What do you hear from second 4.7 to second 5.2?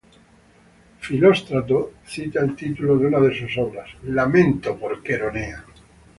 por